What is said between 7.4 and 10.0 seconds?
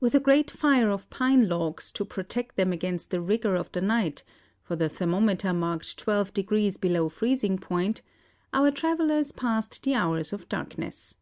point our travellers passed the